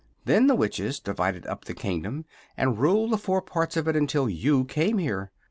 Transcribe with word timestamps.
Then 0.25 0.47
the 0.47 0.55
Witches 0.55 0.99
divided 0.99 1.45
up 1.45 1.65
the 1.65 1.75
kingdom, 1.75 2.25
and 2.57 2.79
ruled 2.79 3.11
the 3.11 3.19
four 3.19 3.39
parts 3.43 3.77
of 3.77 3.87
it 3.87 3.95
until 3.95 4.27
you 4.27 4.65
came 4.65 4.97
here. 4.97 5.31